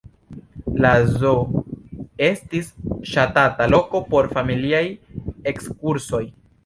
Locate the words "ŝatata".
3.11-3.67